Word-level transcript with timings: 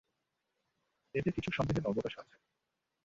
এতে 1.15 1.29
কিছু 1.31 1.49
সন্দেহের 1.51 1.85
অবকাশ 1.85 2.13
আছে। 2.17 2.35